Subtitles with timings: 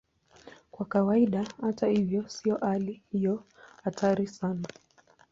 [0.71, 3.43] Kwa kawaida, hata hivyo, sio hali iliyo
[3.83, 4.67] hatari sana.